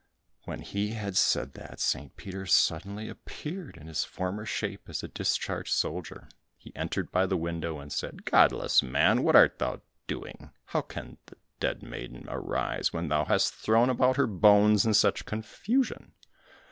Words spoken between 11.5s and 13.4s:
dead maiden arise, when thou